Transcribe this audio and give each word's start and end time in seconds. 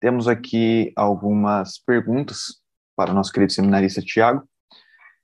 temos 0.00 0.26
aqui 0.26 0.92
algumas 0.96 1.78
perguntas 1.78 2.60
para 2.96 3.12
o 3.12 3.14
nosso 3.14 3.32
querido 3.32 3.52
seminarista 3.52 4.00
Tiago. 4.00 4.42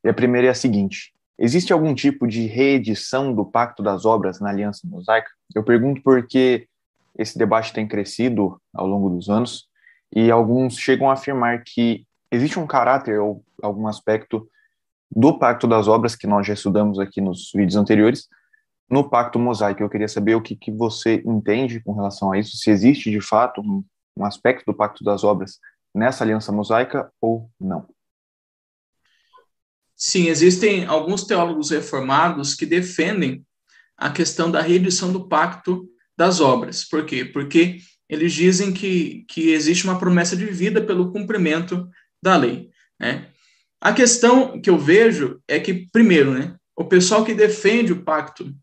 E 0.04 0.08
a 0.08 0.14
primeira 0.14 0.48
é 0.48 0.50
a 0.50 0.54
seguinte: 0.54 1.12
existe 1.38 1.72
algum 1.72 1.94
tipo 1.94 2.26
de 2.26 2.46
reedição 2.46 3.34
do 3.34 3.44
Pacto 3.44 3.82
das 3.82 4.04
Obras 4.04 4.38
na 4.38 4.50
Aliança 4.50 4.86
Mosaica? 4.86 5.30
Eu 5.54 5.64
pergunto 5.64 6.02
porque 6.02 6.68
esse 7.18 7.38
debate 7.38 7.72
tem 7.72 7.88
crescido 7.88 8.60
ao 8.74 8.86
longo 8.86 9.08
dos 9.08 9.28
anos 9.28 9.66
e 10.14 10.30
alguns 10.30 10.78
chegam 10.78 11.10
a 11.10 11.14
afirmar 11.14 11.62
que 11.64 12.06
existe 12.30 12.58
um 12.58 12.66
caráter 12.66 13.18
ou 13.18 13.42
algum 13.62 13.86
aspecto 13.86 14.46
do 15.10 15.38
Pacto 15.38 15.66
das 15.66 15.88
Obras 15.88 16.14
que 16.14 16.26
nós 16.26 16.46
já 16.46 16.54
estudamos 16.54 16.98
aqui 16.98 17.20
nos 17.20 17.50
vídeos 17.54 17.76
anteriores 17.76 18.28
no 18.90 19.08
Pacto 19.08 19.38
Mosaico. 19.38 19.82
Eu 19.82 19.88
queria 19.88 20.08
saber 20.08 20.34
o 20.34 20.42
que, 20.42 20.54
que 20.54 20.70
você 20.70 21.22
entende 21.26 21.80
com 21.80 21.92
relação 21.92 22.32
a 22.32 22.38
isso, 22.38 22.56
se 22.56 22.70
existe 22.70 23.10
de 23.10 23.20
fato 23.20 23.60
um, 23.60 23.82
um 24.16 24.24
aspecto 24.24 24.64
do 24.66 24.74
Pacto 24.74 25.04
das 25.04 25.24
Obras 25.24 25.58
nessa 25.94 26.24
aliança 26.24 26.52
mosaica 26.52 27.10
ou 27.20 27.50
não. 27.60 27.88
Sim, 29.96 30.28
existem 30.28 30.84
alguns 30.84 31.24
teólogos 31.24 31.70
reformados 31.70 32.54
que 32.54 32.66
defendem 32.66 33.44
a 33.96 34.10
questão 34.10 34.50
da 34.50 34.60
reedição 34.60 35.10
do 35.10 35.26
pacto 35.26 35.88
das 36.16 36.38
obras. 36.38 36.84
Por 36.84 37.06
quê? 37.06 37.24
Porque 37.24 37.78
eles 38.08 38.34
dizem 38.34 38.72
que, 38.72 39.24
que 39.28 39.52
existe 39.52 39.84
uma 39.84 39.98
promessa 39.98 40.36
de 40.36 40.44
vida 40.46 40.82
pelo 40.82 41.10
cumprimento 41.10 41.88
da 42.22 42.36
lei. 42.36 42.70
Né? 43.00 43.30
A 43.80 43.92
questão 43.92 44.60
que 44.60 44.68
eu 44.68 44.78
vejo 44.78 45.40
é 45.48 45.58
que, 45.58 45.88
primeiro, 45.90 46.32
né, 46.32 46.56
o 46.76 46.84
pessoal 46.84 47.24
que 47.24 47.34
defende 47.34 47.92
o 47.92 48.04
pacto, 48.04 48.54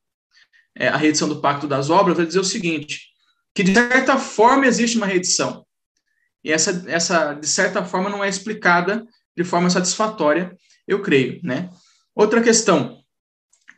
é, 0.76 0.88
a 0.88 0.98
reedição 0.98 1.28
do 1.28 1.42
pacto 1.42 1.68
das 1.68 1.90
obras, 1.90 2.18
vai 2.18 2.26
dizer 2.28 2.40
o 2.40 2.44
seguinte, 2.44 3.13
que 3.54 3.64
de 3.64 3.74
certa 3.74 4.18
forma 4.18 4.66
existe 4.66 4.98
uma 4.98 5.06
reedição. 5.06 5.66
E 6.44 6.52
essa, 6.52 6.84
essa 6.88 7.34
de 7.34 7.48
certa 7.48 7.86
forma, 7.86 8.10
não 8.10 8.24
é 8.24 8.30
explicada 8.30 9.06
de 9.36 9.44
forma 9.44 9.70
satisfatória, 9.70 10.56
eu 10.88 11.02
creio, 11.02 11.40
né? 11.44 11.70
Outra 12.16 12.42
questão, 12.42 13.00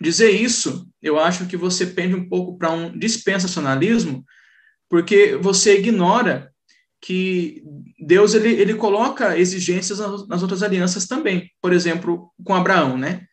dizer 0.01 0.31
isso, 0.31 0.87
eu 1.01 1.19
acho 1.19 1.45
que 1.45 1.55
você 1.55 1.85
pende 1.85 2.15
um 2.15 2.27
pouco 2.27 2.57
para 2.57 2.71
um 2.71 2.97
dispensacionalismo, 2.97 4.25
porque 4.89 5.35
você 5.37 5.77
ignora 5.77 6.51
que 7.01 7.63
Deus 7.99 8.33
ele, 8.33 8.49
ele 8.49 8.73
coloca 8.73 9.37
exigências 9.37 9.99
nas 10.27 10.41
outras 10.41 10.63
alianças 10.63 11.05
também. 11.05 11.51
Por 11.61 11.71
exemplo, 11.71 12.31
com 12.43 12.55
Abraão, 12.55 12.97
né? 12.97 13.25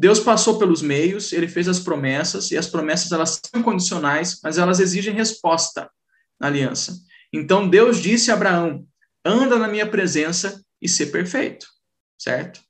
Deus 0.00 0.18
passou 0.18 0.58
pelos 0.58 0.80
meios, 0.80 1.30
ele 1.30 1.46
fez 1.46 1.68
as 1.68 1.78
promessas, 1.78 2.50
e 2.50 2.56
as 2.56 2.66
promessas 2.66 3.12
elas 3.12 3.38
são 3.44 3.62
condicionais, 3.62 4.40
mas 4.42 4.56
elas 4.56 4.80
exigem 4.80 5.12
resposta 5.12 5.90
na 6.40 6.46
aliança. 6.46 6.96
Então 7.30 7.68
Deus 7.68 8.00
disse 8.00 8.30
a 8.30 8.34
Abraão: 8.34 8.86
anda 9.22 9.58
na 9.58 9.68
minha 9.68 9.86
presença 9.86 10.64
e 10.80 10.88
ser 10.88 11.08
perfeito, 11.08 11.66
certo? 12.18 12.62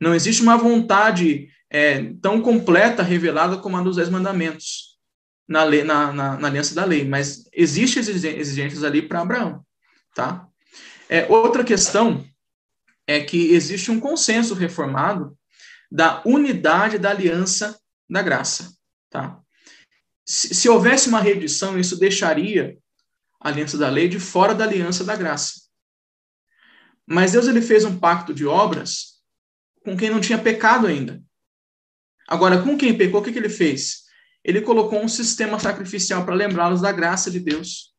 Não 0.00 0.14
existe 0.14 0.40
uma 0.40 0.56
vontade 0.56 1.48
é, 1.68 2.12
tão 2.22 2.40
completa 2.40 3.02
revelada 3.02 3.56
como 3.56 3.76
a 3.76 3.82
dos 3.82 3.96
Dez 3.96 4.08
Mandamentos 4.08 4.96
na, 5.48 5.64
lei, 5.64 5.82
na, 5.82 6.12
na, 6.12 6.36
na 6.38 6.46
aliança 6.46 6.76
da 6.76 6.84
lei, 6.84 7.04
mas 7.04 7.42
existem 7.52 8.00
exigências 8.00 8.84
ali 8.84 9.02
para 9.02 9.22
Abraão, 9.22 9.66
tá? 10.14 10.46
É, 11.08 11.26
outra 11.28 11.64
questão 11.64 12.24
é 13.04 13.18
que 13.18 13.52
existe 13.52 13.90
um 13.90 13.98
consenso 13.98 14.54
reformado 14.54 15.36
da 15.90 16.22
unidade 16.24 16.98
da 16.98 17.10
aliança 17.10 17.78
da 18.08 18.22
graça, 18.22 18.72
tá? 19.10 19.40
Se, 20.24 20.54
se 20.54 20.68
houvesse 20.68 21.08
uma 21.08 21.20
reedição, 21.20 21.78
isso 21.78 21.98
deixaria 21.98 22.78
a 23.40 23.48
aliança 23.48 23.78
da 23.78 23.88
lei 23.88 24.08
de 24.08 24.20
fora 24.20 24.54
da 24.54 24.64
aliança 24.64 25.04
da 25.04 25.16
graça. 25.16 25.68
Mas 27.06 27.32
Deus 27.32 27.48
ele 27.48 27.62
fez 27.62 27.84
um 27.84 27.98
pacto 27.98 28.34
de 28.34 28.46
obras 28.46 29.22
com 29.82 29.96
quem 29.96 30.10
não 30.10 30.20
tinha 30.20 30.38
pecado 30.38 30.86
ainda. 30.86 31.22
Agora, 32.28 32.62
com 32.62 32.76
quem 32.76 32.96
pecou, 32.96 33.20
o 33.20 33.24
que, 33.24 33.32
que 33.32 33.38
ele 33.38 33.48
fez? 33.48 34.04
Ele 34.44 34.60
colocou 34.60 35.02
um 35.02 35.08
sistema 35.08 35.58
sacrificial 35.58 36.26
para 36.26 36.34
lembrá-los 36.34 36.82
da 36.82 36.92
graça 36.92 37.30
de 37.30 37.40
Deus. 37.40 37.94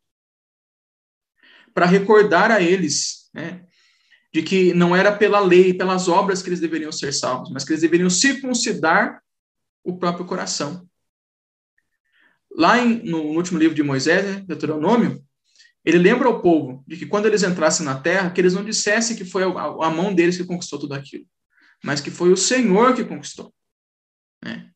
Para 1.74 1.88
recordar 1.88 2.52
a 2.52 2.62
eles 2.62 3.30
né, 3.34 3.66
de 4.32 4.44
que 4.44 4.74
não 4.74 4.96
era 4.96 5.12
pela 5.16 5.40
lei, 5.40 5.74
pelas 5.74 6.08
obras 6.08 6.42
que 6.42 6.50
eles 6.50 6.60
deveriam 6.60 6.92
ser 6.92 7.14
salvos, 7.14 7.50
mas 7.50 7.64
que 7.64 7.72
eles 7.72 7.82
deveriam 7.82 8.10
circuncidar 8.10 9.22
o 9.84 9.98
próprio 9.98 10.26
coração. 10.26 10.88
Lá 12.56 12.78
em, 12.78 13.04
no, 13.04 13.22
último 13.22 13.58
livro 13.58 13.76
de 13.76 13.84
Moisés, 13.84 14.26
né, 14.26 14.44
Deuteronômio, 14.48 15.24
ele 15.84 15.98
lembra 15.98 16.28
ao 16.28 16.42
povo 16.42 16.84
de 16.88 16.98
que 16.98 17.06
quando 17.06 17.26
eles 17.26 17.42
entrassem 17.42 17.86
na 17.86 18.00
terra, 18.00 18.30
que 18.30 18.40
eles 18.40 18.54
não 18.54 18.64
dissessem 18.64 19.16
que 19.16 19.26
foi 19.26 19.44
a, 19.44 19.48
a 19.48 19.90
mão 19.90 20.14
deles 20.14 20.38
que 20.38 20.46
conquistou 20.46 20.78
tudo 20.78 20.94
aquilo, 20.94 21.26
mas 21.84 22.02
que 22.02 22.12
foi 22.12 22.32
o 22.32 22.38
Senhor 22.38 22.94
que 22.94 23.06
conquistou. 23.06 23.54
Né? 24.44 24.70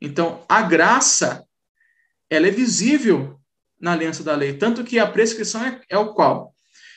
Então, 0.00 0.44
a 0.48 0.62
graça, 0.62 1.44
ela 2.28 2.48
é 2.48 2.50
visível 2.50 3.40
na 3.80 3.92
aliança 3.92 4.22
da 4.22 4.34
lei, 4.34 4.58
tanto 4.58 4.84
que 4.84 4.98
a 4.98 5.10
prescrição 5.10 5.64
é, 5.64 5.80
é 5.88 5.96
o 5.96 6.12
qual? 6.12 6.54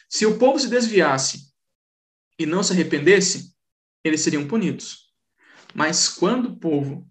Se 0.09 0.25
o 0.25 0.38
povo 0.38 0.59
se 0.59 0.68
desviasse 0.68 1.53
e 2.38 2.46
não 2.46 2.64
se 2.64 2.74
arrependesse, 2.74 3.56
eles 4.04 4.22
seriam 4.22 4.48
punidos. 4.48 5.14
Mas 5.74 6.10
quando 6.10 6.50
o 6.50 6.58
povo 6.58 7.08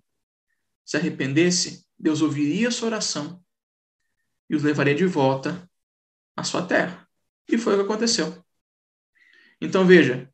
se 0.85 0.97
arrependesse, 0.97 1.87
Deus 1.99 2.23
ouviria 2.23 2.71
sua 2.71 2.89
oração 2.89 3.43
e 4.49 4.57
os 4.57 4.63
levaria 4.63 4.95
de 4.95 5.07
volta 5.07 5.69
à 6.37 6.45
sua 6.45 6.67
terra. 6.67 7.09
E 7.49 7.57
foi 7.57 7.75
o 7.75 7.79
que 7.79 7.85
aconteceu. 7.85 8.45
Então, 9.61 9.87
veja, 9.87 10.29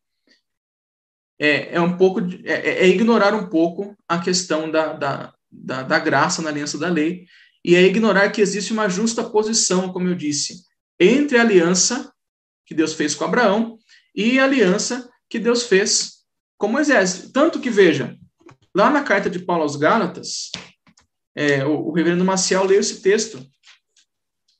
é, 1.39 1.75
é 1.75 1.81
um 1.81 1.97
pouco, 1.97 2.21
é, 2.45 2.53
é, 2.53 2.85
é 2.85 2.89
ignorar 2.89 3.35
um 3.35 3.49
pouco 3.49 3.97
a 4.09 4.19
questão 4.19 4.71
da, 4.71 4.95
da, 4.95 5.35
da, 5.51 5.83
da 5.83 5.99
graça 5.99 6.43
na 6.43 6.51
aliança 6.51 6.79
da 6.79 6.89
lei, 6.89 7.27
e 7.65 7.75
é 7.75 7.83
ignorar 7.83 8.31
que 8.31 8.41
existe 8.41 8.73
uma 8.73 8.89
justa 8.89 9.23
posição, 9.23 9.93
como 9.93 10.09
eu 10.09 10.15
disse, 10.15 10.65
entre 10.99 11.39
a 11.39 11.43
aliança 11.43 12.13
que 12.67 12.75
Deus 12.75 12.95
fez 12.95 13.15
com 13.15 13.25
Abraão 13.25 13.78
e 14.19 14.41
aliança 14.41 15.09
que 15.31 15.39
Deus 15.39 15.63
fez 15.63 16.25
com 16.59 16.67
Moisés. 16.67 17.31
Tanto 17.33 17.61
que, 17.61 17.71
veja, 17.71 18.19
lá 18.75 18.91
na 18.91 19.05
carta 19.05 19.31
de 19.31 19.39
Paulo 19.39 19.63
aos 19.63 19.77
Gálatas, 19.77 20.51
é, 21.37 21.65
o, 21.65 21.87
o 21.87 21.93
reverendo 21.93 22.25
Maciel 22.25 22.65
leu 22.65 22.81
esse 22.81 23.01
texto 23.01 23.41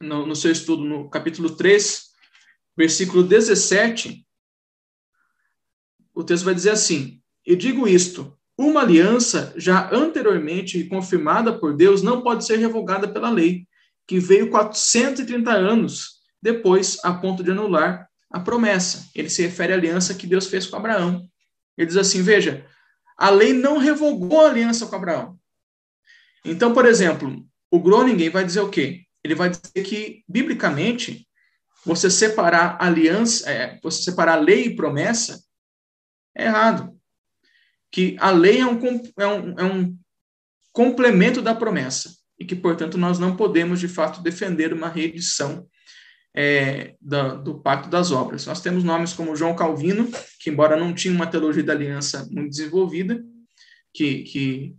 no, 0.01 0.25
no 0.25 0.37
seu 0.37 0.53
estudo, 0.53 0.85
no 0.85 1.11
capítulo 1.11 1.57
3, 1.57 2.05
versículo 2.77 3.25
17, 3.25 4.25
o 6.15 6.23
texto 6.23 6.45
vai 6.45 6.55
dizer 6.55 6.71
assim: 6.71 7.21
E 7.45 7.57
digo 7.57 7.89
isto, 7.89 8.39
uma 8.57 8.83
aliança 8.83 9.53
já 9.57 9.93
anteriormente 9.93 10.85
confirmada 10.85 11.59
por 11.59 11.75
Deus 11.75 12.01
não 12.01 12.23
pode 12.23 12.47
ser 12.47 12.59
revogada 12.59 13.09
pela 13.09 13.29
lei, 13.29 13.67
que 14.07 14.21
veio 14.21 14.51
430 14.51 15.51
anos 15.51 16.21
depois 16.41 16.97
a 17.03 17.13
ponto 17.13 17.43
de 17.43 17.51
anular 17.51 18.08
a 18.31 18.41
promessa. 18.41 19.09
Ele 19.15 19.29
se 19.29 19.43
refere 19.43 19.73
à 19.73 19.77
aliança 19.77 20.15
que 20.15 20.27
Deus 20.27 20.47
fez 20.47 20.67
com 20.67 20.77
Abraão. 20.77 21.29
Ele 21.77 21.87
diz 21.87 21.97
assim: 21.97 22.23
veja, 22.23 22.67
a 23.17 23.31
lei 23.31 23.53
não 23.53 23.79
revogou 23.79 24.41
a 24.41 24.51
aliança 24.51 24.87
com 24.87 24.97
Abraão. 24.97 25.39
Então, 26.45 26.73
por 26.73 26.87
exemplo, 26.87 27.45
o 27.71 27.81
Groningen 27.81 28.31
vai 28.31 28.45
dizer 28.45 28.61
o 28.61 28.71
quê? 28.71 29.05
Ele 29.23 29.35
vai 29.35 29.51
dizer 29.51 29.83
que, 29.85 30.25
biblicamente, 30.29 31.29
você 31.85 32.11
separar 32.11 32.77
aliança, 32.81 33.51
é, 33.51 33.79
você 33.83 34.03
separar 34.03 34.37
lei 34.37 34.67
e 34.67 34.77
promessa 34.77 35.43
é 36.37 36.45
errado. 36.45 36.97
Que 37.91 38.17
a 38.21 38.31
lei 38.31 38.61
é 38.61 38.67
um, 38.67 38.79
é, 39.19 39.27
um, 39.27 39.59
é 39.59 39.65
um 39.65 39.99
complemento 40.73 41.43
da 41.43 41.55
promessa 41.55 42.15
e 42.39 42.45
que, 42.45 42.55
portanto, 42.55 42.97
nós 42.97 43.19
não 43.19 43.37
podemos, 43.37 43.81
de 43.81 43.89
fato, 43.89 44.23
defender 44.23 44.73
uma 44.73 44.89
reedição 44.89 45.67
é, 46.41 46.95
do, 47.01 47.43
do, 47.43 47.59
Pacto 47.59 47.91
das 47.91 48.13
Obras. 48.13 48.47
Nós 48.47 48.61
temos 48.61 48.85
nomes 48.85 49.13
como 49.13 49.35
João 49.35 49.57
Calvino, 49.57 50.09
que, 50.39 50.49
embora 50.49 50.77
não 50.77 50.95
tinha 50.95 51.13
uma 51.13 51.27
teologia 51.27 51.65
da 51.65 51.73
aliança 51.73 52.29
muito 52.31 52.51
desenvolvida, 52.51 53.21
que, 53.93 54.23
que, 54.23 54.77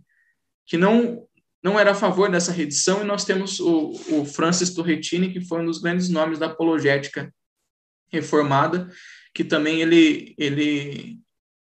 que 0.64 0.78
não, 0.78 1.26
não 1.62 1.78
era 1.78 1.90
a 1.90 1.94
favor 1.94 2.30
dessa 2.30 2.50
reedição, 2.50 3.02
e 3.02 3.04
nós 3.04 3.26
temos 3.26 3.60
o, 3.60 3.90
o 4.10 4.24
Francis 4.24 4.72
Turretini, 4.72 5.34
que 5.34 5.42
foi 5.42 5.60
um 5.60 5.66
dos 5.66 5.82
grandes 5.82 6.08
nomes 6.08 6.38
da 6.38 6.46
apologética 6.46 7.30
reformada, 8.10 8.88
que 9.34 9.44
também 9.44 9.82
ele, 9.82 10.34
ele 10.38 11.20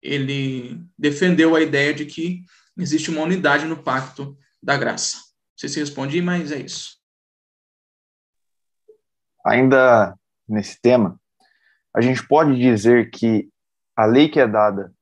ele 0.00 0.80
defendeu 0.96 1.56
a 1.56 1.60
ideia 1.60 1.92
de 1.92 2.06
que 2.06 2.44
existe 2.78 3.10
uma 3.10 3.22
unidade 3.22 3.66
no 3.66 3.82
pacto 3.82 4.38
da 4.62 4.76
graça. 4.76 5.16
Não 5.16 5.58
sei 5.58 5.68
se 5.68 5.80
respondi, 5.80 6.22
mas 6.22 6.52
é 6.52 6.60
isso. 6.60 6.99
Ainda 9.44 10.14
nesse 10.48 10.80
tema, 10.80 11.18
a 11.94 12.00
gente 12.00 12.26
pode 12.26 12.58
dizer 12.58 13.10
que 13.10 13.48
a 13.96 14.04
lei 14.04 14.28
que 14.28 14.40
é 14.40 14.46
dada, 14.46 14.92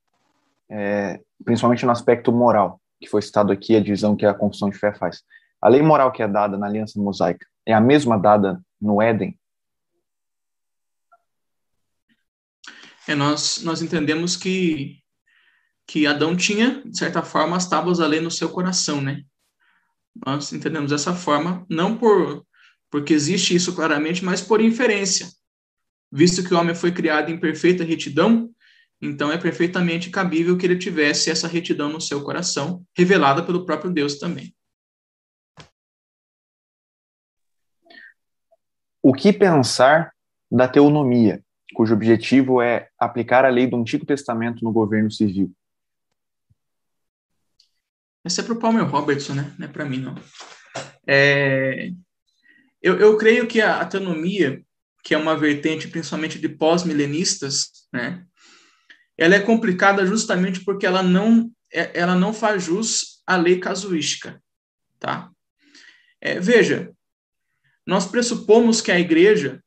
é, 0.71 1.21
principalmente 1.45 1.85
no 1.85 1.93
aspecto 1.93 2.33
moral, 2.33 2.81
que 3.01 3.09
foi 3.09 3.23
citado 3.23 3.53
aqui, 3.53 3.77
a 3.77 3.81
divisão 3.81 4.17
que 4.17 4.27
a 4.27 4.35
confissão 4.35 4.69
de 4.69 4.79
fé 4.79 4.93
faz, 4.93 5.23
a 5.61 5.69
lei 5.69 5.83
moral 5.83 6.13
que 6.13 6.23
é 6.23 6.29
dada 6.29 6.57
na 6.57 6.67
aliança 6.67 7.01
mosaica 7.01 7.47
é 7.67 7.73
a 7.73 7.81
mesma 7.81 8.19
dada 8.19 8.61
no 8.81 9.03
Éden? 9.03 9.39
é 13.09 13.15
nós, 13.15 13.63
nós 13.63 13.81
entendemos 13.81 14.37
que, 14.37 14.99
que 15.87 16.07
Adão 16.07 16.37
tinha, 16.37 16.83
de 16.85 16.97
certa 16.97 17.23
forma, 17.23 17.57
as 17.57 17.67
tábuas 17.67 17.99
da 17.99 18.07
lei 18.07 18.21
no 18.21 18.31
seu 18.31 18.51
coração, 18.51 19.01
né? 19.01 19.23
Nós 20.27 20.53
entendemos 20.53 20.91
dessa 20.91 21.15
forma, 21.15 21.65
não 21.71 21.97
por 21.97 22.45
porque 22.91 23.13
existe 23.13 23.55
isso 23.55 23.75
claramente, 23.75 24.25
mas 24.25 24.41
por 24.41 24.61
inferência. 24.61 25.29
Visto 26.11 26.43
que 26.43 26.55
o 26.55 26.59
homem 26.59 26.75
foi 26.75 26.91
criado 26.93 27.31
em 27.31 27.39
perfeita 27.39 27.85
retidão, 27.85 28.51
então 29.01 29.31
é 29.31 29.39
perfeitamente 29.39 30.11
cabível 30.11 30.57
que 30.57 30.67
ele 30.67 30.79
tivesse 30.79 31.31
essa 31.31 31.47
retidão 31.47 31.89
no 31.91 32.01
seu 32.01 32.23
coração, 32.25 32.85
revelada 32.97 33.43
pelo 33.43 33.65
próprio 33.65 33.93
Deus 33.93 34.19
também. 34.19 34.55
O 39.03 39.13
que 39.13 39.33
pensar 39.33 40.13
da 40.51 40.67
teonomia, 40.67 41.43
cujo 41.75 41.95
objetivo 41.95 42.61
é 42.61 42.89
aplicar 42.99 43.45
a 43.45 43.49
lei 43.49 43.67
do 43.67 43.77
Antigo 43.77 44.05
Testamento 44.05 44.65
no 44.65 44.73
governo 44.73 45.11
civil? 45.11 45.53
Essa 48.25 48.41
é 48.41 48.45
para 48.45 48.55
o 48.55 48.59
Palmer 48.59 48.85
Robertson, 48.85 49.35
né? 49.35 49.55
Não 49.59 49.67
é 49.67 49.71
para 49.71 49.85
mim, 49.85 50.01
não. 50.01 50.15
É... 51.07 51.91
Eu, 52.83 52.99
eu 52.99 53.17
creio 53.17 53.47
que 53.47 53.61
a, 53.61 53.81
a 53.81 53.87
teonomia, 53.87 54.63
que 55.03 55.15
é 55.15 55.19
uma 55.19 55.37
vertente 55.37 55.89
principalmente 55.89 56.39
de 56.39 56.49
pós-milenistas, 56.49 57.87
né? 57.93 58.25
Ela 59.17 59.35
é 59.35 59.41
complicada 59.41 60.07
justamente 60.07 60.65
porque 60.65 60.87
ela 60.87 61.03
não, 61.03 61.51
é, 61.73 61.99
ela 61.99 62.15
não 62.15 62.33
faz 62.33 62.65
jus 62.65 63.21
à 63.27 63.37
lei 63.37 63.59
casuística, 63.59 64.41
tá? 64.99 65.31
É, 66.21 66.39
veja, 66.39 66.93
nós 67.87 68.07
pressupomos 68.07 68.81
que 68.81 68.93
a 68.93 69.01
igreja 69.01 69.63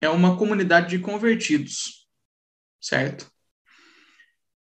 é 0.00 0.08
uma 0.08 0.36
comunidade 0.36 0.90
de 0.90 0.98
convertidos, 0.98 2.08
certo? 2.80 3.30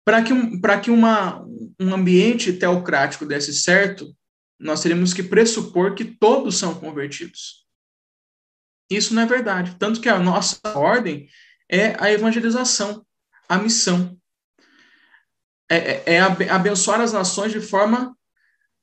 Para 0.05 0.23
que, 0.23 0.59
para 0.59 0.79
que 0.79 0.91
uma, 0.91 1.45
um 1.79 1.93
ambiente 1.93 2.53
teocrático 2.53 3.25
desse 3.25 3.53
certo, 3.53 4.15
nós 4.59 4.81
teríamos 4.81 5.13
que 5.13 5.23
pressupor 5.23 5.95
que 5.95 6.05
todos 6.05 6.57
são 6.57 6.75
convertidos. 6.79 7.65
Isso 8.91 9.13
não 9.13 9.21
é 9.21 9.25
verdade. 9.25 9.75
Tanto 9.79 10.01
que 10.01 10.09
a 10.09 10.19
nossa 10.19 10.59
ordem 10.77 11.29
é 11.69 11.95
a 11.97 12.11
evangelização, 12.11 13.05
a 13.47 13.57
missão. 13.57 14.19
É, 15.69 15.77
é, 15.77 16.03
é 16.15 16.49
abençoar 16.49 16.99
as 16.99 17.13
nações 17.13 17.53
de 17.53 17.61
forma 17.61 18.15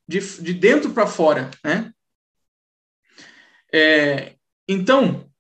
de, 0.08 0.20
de 0.40 0.55
dentro 0.55 0.90
para 0.93 1.06
fora, 1.06 1.50
né? 1.62 1.93
É, 3.70 4.37
então, 4.66 5.31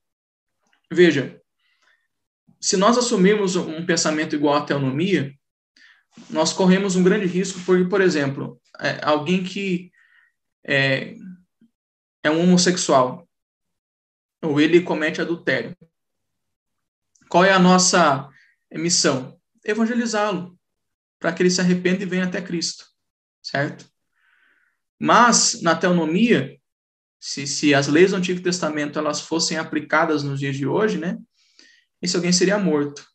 veja, 0.92 1.40
se 2.60 2.76
nós 2.76 2.98
assumirmos 2.98 3.56
um 3.56 3.86
pensamento 3.86 4.34
igual 4.34 4.56
à 4.56 4.66
teonomia, 4.66 5.32
nós 6.28 6.52
corremos 6.52 6.96
um 6.96 7.02
grande 7.02 7.26
risco, 7.26 7.60
porque, 7.64 7.84
por 7.84 8.00
exemplo, 8.00 8.60
é, 8.80 9.00
alguém 9.02 9.42
que 9.42 9.90
é, 10.66 11.14
é 12.22 12.30
um 12.30 12.42
homossexual, 12.42 13.27
ou 14.42 14.60
ele 14.60 14.80
comete 14.80 15.20
adultério. 15.20 15.76
Qual 17.28 17.44
é 17.44 17.52
a 17.52 17.58
nossa 17.58 18.28
missão? 18.72 19.38
Evangelizá-lo, 19.64 20.58
para 21.18 21.32
que 21.32 21.42
ele 21.42 21.50
se 21.50 21.60
arrependa 21.60 22.02
e 22.02 22.06
venha 22.06 22.24
até 22.24 22.40
Cristo, 22.40 22.86
certo? 23.42 23.90
Mas, 24.98 25.60
na 25.62 25.76
teonomia, 25.76 26.58
se, 27.20 27.46
se 27.46 27.74
as 27.74 27.88
leis 27.88 28.10
do 28.10 28.16
Antigo 28.16 28.42
Testamento 28.42 28.98
elas 28.98 29.20
fossem 29.20 29.58
aplicadas 29.58 30.22
nos 30.22 30.38
dias 30.40 30.56
de 30.56 30.66
hoje, 30.66 30.98
né, 30.98 31.18
esse 32.00 32.16
alguém 32.16 32.32
seria 32.32 32.58
morto. 32.58 33.06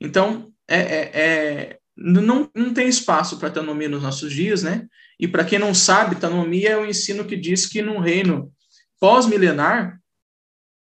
Então, 0.00 0.52
é, 0.66 0.78
é, 0.78 1.20
é 1.20 1.78
não, 1.96 2.48
não 2.54 2.72
tem 2.72 2.88
espaço 2.88 3.38
para 3.38 3.50
teonomia 3.50 3.88
nos 3.88 4.02
nossos 4.02 4.32
dias, 4.32 4.62
né? 4.62 4.86
E 5.18 5.26
para 5.26 5.44
quem 5.44 5.58
não 5.58 5.74
sabe, 5.74 6.14
teonomia 6.14 6.70
é 6.70 6.76
o 6.76 6.86
ensino 6.86 7.24
que 7.24 7.36
diz 7.36 7.66
que 7.66 7.82
num 7.82 7.98
reino 7.98 8.52
pós-milenar, 9.00 10.00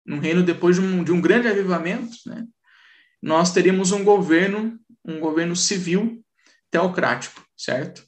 num 0.05 0.19
reino 0.19 0.43
depois 0.43 0.75
de 0.77 0.81
um, 0.81 1.03
de 1.03 1.11
um 1.11 1.21
grande 1.21 1.47
avivamento, 1.47 2.17
né, 2.25 2.45
nós 3.21 3.53
teríamos 3.53 3.91
um 3.91 4.03
governo, 4.03 4.77
um 5.05 5.19
governo 5.19 5.55
civil 5.55 6.23
teocrático, 6.69 7.45
certo? 7.55 8.03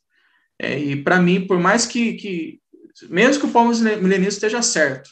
É, 0.59 0.77
e 0.77 1.01
para 1.01 1.21
mim, 1.21 1.45
por 1.47 1.59
mais 1.59 1.85
que, 1.85 2.13
que 2.13 2.61
mesmo 3.09 3.41
que 3.41 3.47
o 3.47 3.51
povo 3.51 3.71
milenista 4.01 4.45
esteja 4.45 4.61
certo, 4.61 5.09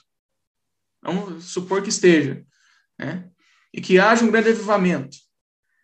vamos 1.02 1.46
supor 1.46 1.82
que 1.82 1.90
esteja, 1.90 2.44
né? 2.98 3.30
e 3.74 3.82
que 3.82 4.00
haja 4.00 4.24
um 4.24 4.32
grande 4.32 4.50
avivamento, 4.50 5.18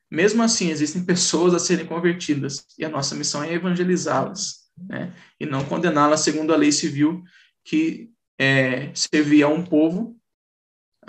mesmo 0.10 0.42
assim, 0.42 0.70
existem 0.70 1.04
pessoas 1.04 1.54
a 1.54 1.60
serem 1.60 1.86
convertidas, 1.86 2.66
e 2.78 2.86
a 2.86 2.90
nossa 2.90 3.16
missão 3.16 3.44
é 3.44 3.54
evangelizá-las, 3.54 4.70
né? 4.88 5.14
e 5.40 5.46
não 5.46 5.66
condená-las 5.66 6.22
segundo 6.22 6.54
a 6.54 6.58
lei 6.58 6.72
civil 6.72 7.24
que 7.64 8.10
é, 8.38 8.94
servia 8.96 9.46
a 9.46 9.50
um 9.50 9.64
povo, 9.64 10.19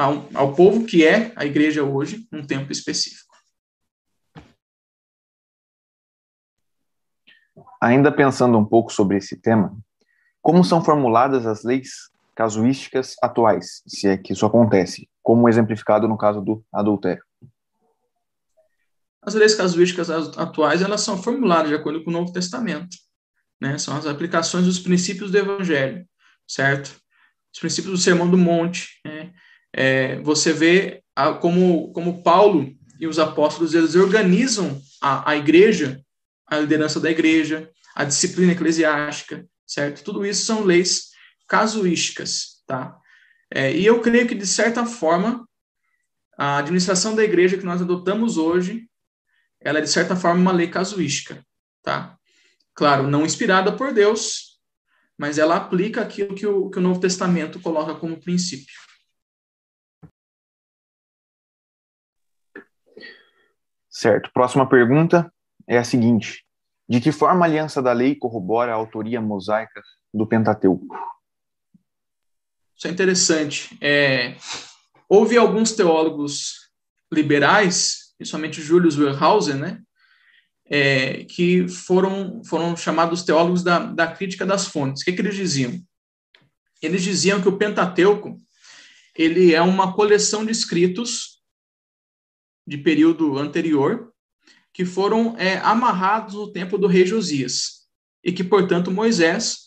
ao, 0.01 0.27
ao 0.33 0.55
povo 0.55 0.87
que 0.87 1.07
é 1.07 1.31
a 1.37 1.45
igreja 1.45 1.85
hoje, 1.85 2.27
num 2.33 2.47
tempo 2.47 2.73
específico. 2.73 3.29
Ainda 7.83 8.11
pensando 8.11 8.57
um 8.57 8.65
pouco 8.65 8.91
sobre 8.91 9.19
esse 9.19 9.37
tema, 9.37 9.77
como 10.41 10.65
são 10.65 10.83
formuladas 10.83 11.47
as 11.47 11.65
leis 11.65 12.11
casuísticas 12.35 13.15
atuais, 13.23 13.83
se 13.87 14.09
é 14.09 14.17
que 14.17 14.33
isso 14.33 14.47
acontece, 14.47 15.09
como 15.23 15.49
exemplificado 15.49 16.09
no 16.09 16.17
caso 16.17 16.41
do 16.41 16.65
adultério? 16.73 17.23
As 19.23 19.35
leis 19.35 19.55
casuísticas 19.55 20.09
atuais, 20.11 20.81
elas 20.81 21.03
são 21.03 21.23
formuladas 21.23 21.69
de 21.69 21.75
acordo 21.75 22.03
com 22.03 22.09
o 22.09 22.13
Novo 22.13 22.33
Testamento, 22.33 22.97
né? 23.61 23.77
São 23.77 23.95
as 23.95 24.07
aplicações 24.07 24.65
dos 24.65 24.79
princípios 24.79 25.31
do 25.31 25.37
Evangelho, 25.37 26.07
certo? 26.49 26.99
Os 27.53 27.61
princípios 27.61 27.93
do 27.93 28.03
Sermão 28.03 28.31
do 28.31 28.39
Monte, 28.39 28.99
né? 29.05 29.35
É, 29.73 30.21
você 30.21 30.53
vê 30.53 31.03
a, 31.15 31.33
como, 31.33 31.93
como 31.93 32.23
Paulo 32.23 32.73
e 32.99 33.07
os 33.07 33.19
apóstolos, 33.19 33.75
eles 33.75 33.95
organizam 33.95 34.81
a, 35.01 35.31
a 35.31 35.37
igreja, 35.37 36.01
a 36.47 36.59
liderança 36.59 37.01
da 37.01 37.11
igreja, 37.11 37.71
a 37.95 38.05
disciplina 38.05 38.53
eclesiástica, 38.53 39.47
certo? 39.67 40.05
Tudo 40.05 40.25
isso 40.25 40.45
são 40.45 40.65
leis 40.65 41.11
casuísticas, 41.49 42.63
tá? 42.67 42.97
É, 43.53 43.75
e 43.75 43.85
eu 43.85 44.01
creio 44.01 44.29
que, 44.29 44.35
de 44.35 44.47
certa 44.47 44.87
forma, 44.87 45.49
a 46.39 46.59
administração 46.59 47.15
da 47.15 47.25
igreja 47.25 47.59
que 47.59 47.65
nós 47.65 47.83
adotamos 47.83 48.37
hoje, 48.39 48.89
ela 49.61 49.79
é, 49.79 49.83
de 49.83 49.91
certa 49.91 50.17
forma, 50.17 50.41
uma 50.41 50.53
lei 50.53 50.69
casuística, 50.69 51.45
tá? 51.83 52.17
Claro, 52.75 53.09
não 53.09 53.27
inspirada 53.27 53.73
por 53.73 53.93
Deus, 53.93 54.59
mas 55.19 55.37
ela 55.37 55.57
aplica 55.57 56.01
aquilo 56.01 56.35
que 56.35 56.47
o, 56.47 56.71
que 56.71 56.79
o 56.79 56.83
Novo 56.83 57.01
Testamento 57.01 57.61
coloca 57.61 57.95
como 57.95 58.21
princípio. 58.21 58.75
Certo. 64.01 64.31
Próxima 64.33 64.67
pergunta 64.67 65.31
é 65.69 65.77
a 65.77 65.85
seguinte: 65.85 66.43
de 66.89 67.03
que 67.03 67.13
forma 67.13 67.45
a 67.45 67.49
aliança 67.49 67.83
da 67.83 67.93
lei 67.93 68.15
corrobora 68.15 68.73
a 68.73 68.75
autoria 68.75 69.21
mosaica 69.21 69.83
do 70.13 70.27
Pentateuco? 70.27 70.87
Isso 72.75 72.89
é 72.89 72.91
interessante. 72.91 73.77
É, 73.79 74.37
houve 75.07 75.37
alguns 75.37 75.73
teólogos 75.73 76.71
liberais, 77.13 78.15
principalmente 78.17 78.63
Julius 78.63 78.97
Wellhausen, 78.97 79.57
né, 79.57 79.83
é, 80.65 81.25
que 81.25 81.69
foram, 81.69 82.43
foram 82.43 82.75
chamados 82.79 83.23
teólogos 83.23 83.63
da, 83.63 83.81
da 83.81 84.07
crítica 84.07 84.47
das 84.47 84.67
fontes. 84.67 85.03
O 85.03 85.05
que, 85.05 85.13
que 85.13 85.21
eles 85.21 85.37
diziam? 85.37 85.79
Eles 86.81 87.03
diziam 87.03 87.43
que 87.43 87.49
o 87.51 87.59
Pentateuco 87.59 88.39
ele 89.15 89.55
é 89.55 89.61
uma 89.61 89.93
coleção 89.93 90.43
de 90.43 90.53
escritos 90.53 91.40
de 92.67 92.79
período 92.79 93.39
anterior 93.39 94.13
que 94.73 94.85
foram 94.85 95.37
é, 95.37 95.59
amarrados 95.59 96.35
no 96.35 96.53
tempo 96.53 96.79
do 96.79 96.87
rei 96.87 97.05
Josias, 97.05 97.81
e 98.25 98.33
que, 98.33 98.45
portanto, 98.45 98.91
Moisés 98.91 99.67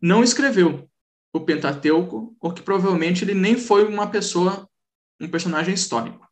não 0.00 0.24
escreveu 0.24 0.88
o 1.32 1.40
Pentateuco, 1.40 2.36
ou 2.40 2.52
que 2.52 2.62
provavelmente 2.62 3.24
ele 3.24 3.34
nem 3.34 3.56
foi 3.56 3.86
uma 3.86 4.10
pessoa, 4.10 4.68
um 5.20 5.28
personagem 5.28 5.74
histórico. 5.74 6.26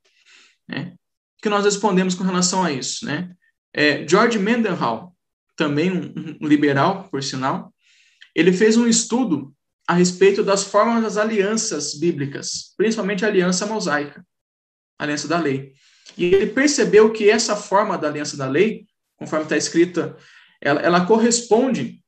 Né? 0.67 0.95
O 1.39 1.43
que 1.43 1.49
nós 1.49 1.65
respondemos 1.65 2.15
com 2.15 2.25
relação 2.25 2.65
a 2.65 2.73
isso? 2.73 3.07
Né? 3.07 3.33
É, 3.73 4.07
George 4.09 4.39
Mendenhall, 4.39 5.15
também 5.57 5.93
um, 5.93 6.37
um 6.41 6.49
liberal, 6.49 7.09
por 7.09 7.23
sinal, 7.23 7.73
ele 8.35 8.53
fez 8.53 8.77
um 8.77 8.87
estudo 8.87 9.55
a 9.87 9.95
respeito 9.95 10.43
das 10.43 10.65
formas 10.65 11.03
das 11.03 11.17
alianças 11.17 11.95
bíblicas, 11.95 12.75
principalmente 12.77 13.25
a 13.25 13.29
aliança 13.29 13.67
mosaica, 13.67 14.25
a 14.99 15.05
aliança 15.05 15.29
da 15.29 15.39
lei. 15.39 15.73
E 16.19 16.25
ele 16.25 16.47
percebeu 16.49 17.13
que 17.13 17.31
essa 17.31 17.55
forma 17.55 17.97
da 17.97 18.09
aliança 18.09 18.37
da 18.37 18.49
lei, 18.49 18.89
conforme 19.17 19.45
está 19.45 19.57
escrita, 19.57 20.17
ela, 20.61 20.81
ela 20.81 21.07
corresponde 21.07 22.03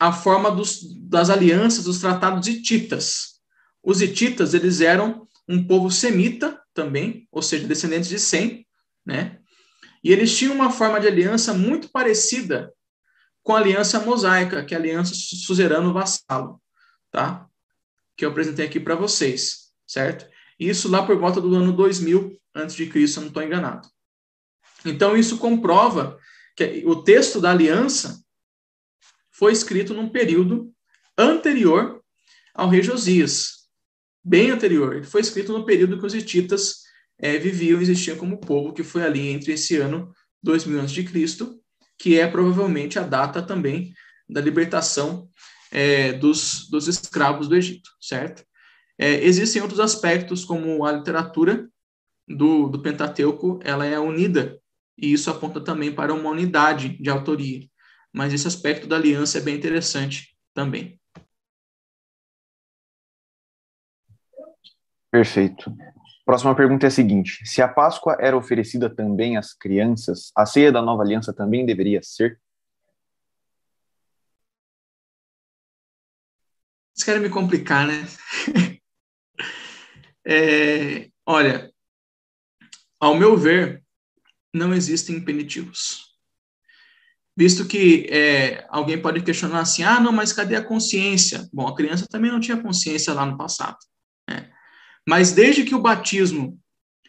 à 0.00 0.10
forma 0.10 0.50
dos, 0.50 0.80
das 1.06 1.28
alianças 1.28 1.84
dos 1.84 2.00
tratados 2.00 2.48
hititas. 2.48 3.40
Os 3.84 4.00
hititas, 4.00 4.54
eles 4.54 4.80
eram 4.80 5.28
um 5.46 5.62
povo 5.62 5.90
semita 5.90 6.58
também, 6.72 7.28
ou 7.30 7.42
seja, 7.42 7.68
descendentes 7.68 8.08
de 8.08 8.18
Sem, 8.18 8.66
né? 9.04 9.38
E 10.02 10.10
eles 10.10 10.34
tinham 10.34 10.54
uma 10.54 10.70
forma 10.70 10.98
de 10.98 11.06
aliança 11.06 11.52
muito 11.52 11.90
parecida 11.90 12.72
com 13.42 13.54
a 13.54 13.58
aliança 13.58 14.00
mosaica, 14.00 14.64
que 14.64 14.74
é 14.74 14.76
a 14.76 14.80
aliança 14.80 15.12
suzerano-vassalo, 15.14 16.62
tá? 17.10 17.46
Que 18.16 18.24
eu 18.24 18.30
apresentei 18.30 18.64
aqui 18.64 18.80
para 18.80 18.94
vocês, 18.94 19.70
certo? 19.86 20.26
Isso 20.58 20.88
lá 20.88 21.04
por 21.04 21.18
volta 21.18 21.40
do 21.42 21.54
ano 21.54 21.72
2000 21.72 22.38
antes 22.58 22.76
de 22.76 22.86
Cristo, 22.86 23.18
eu 23.18 23.22
não 23.22 23.28
estou 23.28 23.42
enganado. 23.42 23.88
Então 24.84 25.16
isso 25.16 25.38
comprova 25.38 26.18
que 26.56 26.82
o 26.86 27.02
texto 27.02 27.40
da 27.40 27.50
aliança 27.50 28.22
foi 29.30 29.52
escrito 29.52 29.94
num 29.94 30.08
período 30.08 30.72
anterior 31.16 32.02
ao 32.54 32.68
rei 32.68 32.82
Josias, 32.82 33.68
bem 34.24 34.50
anterior. 34.50 34.96
Ele 34.96 35.06
foi 35.06 35.20
escrito 35.20 35.52
no 35.52 35.64
período 35.64 35.98
que 35.98 36.06
os 36.06 36.14
hititas 36.14 36.82
é, 37.18 37.36
viviam 37.38 37.80
existiam 37.80 38.16
como 38.16 38.40
povo, 38.40 38.72
que 38.72 38.82
foi 38.82 39.02
ali 39.02 39.28
entre 39.28 39.52
esse 39.52 39.76
ano 39.76 40.12
2000 40.42 40.80
a.C., 40.80 41.04
que 41.98 42.18
é 42.18 42.26
provavelmente 42.26 42.98
a 42.98 43.02
data 43.02 43.42
também 43.42 43.92
da 44.28 44.40
libertação 44.40 45.28
é, 45.70 46.12
dos, 46.12 46.68
dos 46.68 46.86
escravos 46.86 47.48
do 47.48 47.56
Egito, 47.56 47.90
certo? 48.00 48.44
É, 48.98 49.24
existem 49.24 49.62
outros 49.62 49.80
aspectos, 49.80 50.44
como 50.44 50.84
a 50.84 50.92
literatura 50.92 51.68
do, 52.28 52.68
do 52.68 52.80
Pentateuco, 52.80 53.58
ela 53.62 53.86
é 53.86 53.98
unida, 53.98 54.60
e 54.96 55.12
isso 55.12 55.30
aponta 55.30 55.60
também 55.60 55.92
para 55.92 56.12
uma 56.12 56.30
unidade 56.30 57.00
de 57.00 57.10
autoria 57.10 57.68
mas 58.12 58.32
esse 58.32 58.48
aspecto 58.48 58.86
da 58.86 58.96
aliança 58.96 59.38
é 59.38 59.40
bem 59.40 59.56
interessante 59.56 60.36
também. 60.54 61.00
Perfeito. 65.10 65.72
Próxima 66.24 66.54
pergunta 66.54 66.86
é 66.86 66.88
a 66.88 66.90
seguinte: 66.90 67.46
se 67.46 67.62
a 67.62 67.68
Páscoa 67.68 68.16
era 68.20 68.36
oferecida 68.36 68.94
também 68.94 69.36
às 69.36 69.54
crianças, 69.54 70.30
a 70.36 70.44
ceia 70.44 70.72
da 70.72 70.82
nova 70.82 71.02
aliança 71.02 71.32
também 71.32 71.64
deveria 71.64 72.02
ser? 72.02 72.40
Vocês 76.92 77.04
querem 77.04 77.22
me 77.22 77.30
complicar, 77.30 77.86
né? 77.86 78.04
é, 80.26 81.08
olha, 81.24 81.72
ao 83.00 83.16
meu 83.16 83.36
ver, 83.36 83.82
não 84.52 84.74
existem 84.74 85.16
impeditivos 85.16 86.08
visto 87.38 87.66
que 87.66 88.08
é, 88.10 88.66
alguém 88.68 89.00
pode 89.00 89.22
questionar 89.22 89.60
assim, 89.60 89.84
ah, 89.84 90.00
não, 90.00 90.10
mas 90.10 90.32
cadê 90.32 90.56
a 90.56 90.64
consciência? 90.64 91.48
Bom, 91.52 91.68
a 91.68 91.76
criança 91.76 92.04
também 92.10 92.32
não 92.32 92.40
tinha 92.40 92.60
consciência 92.60 93.14
lá 93.14 93.24
no 93.24 93.38
passado. 93.38 93.76
Né? 94.28 94.50
Mas 95.06 95.30
desde 95.30 95.62
que 95.62 95.72
o 95.72 95.80
batismo 95.80 96.58